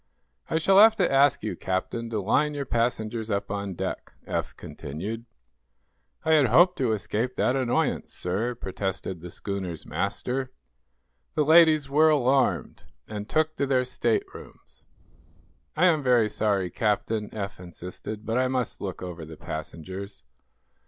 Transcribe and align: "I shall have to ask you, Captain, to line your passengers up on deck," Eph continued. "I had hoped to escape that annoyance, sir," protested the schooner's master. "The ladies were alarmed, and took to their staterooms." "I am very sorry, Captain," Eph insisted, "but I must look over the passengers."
"I 0.49 0.57
shall 0.57 0.79
have 0.79 0.95
to 0.95 1.11
ask 1.11 1.43
you, 1.43 1.55
Captain, 1.55 2.09
to 2.09 2.19
line 2.19 2.55
your 2.55 2.65
passengers 2.65 3.29
up 3.29 3.51
on 3.51 3.75
deck," 3.75 4.13
Eph 4.25 4.57
continued. 4.57 5.25
"I 6.25 6.31
had 6.31 6.47
hoped 6.47 6.75
to 6.79 6.91
escape 6.91 7.35
that 7.35 7.55
annoyance, 7.55 8.11
sir," 8.11 8.55
protested 8.55 9.21
the 9.21 9.29
schooner's 9.29 9.85
master. 9.85 10.51
"The 11.35 11.45
ladies 11.45 11.87
were 11.87 12.09
alarmed, 12.09 12.85
and 13.07 13.29
took 13.29 13.55
to 13.57 13.67
their 13.67 13.85
staterooms." 13.85 14.87
"I 15.77 15.85
am 15.85 16.01
very 16.01 16.29
sorry, 16.29 16.71
Captain," 16.71 17.29
Eph 17.31 17.59
insisted, 17.59 18.25
"but 18.25 18.39
I 18.39 18.47
must 18.47 18.81
look 18.81 19.03
over 19.03 19.23
the 19.23 19.37
passengers." 19.37 20.23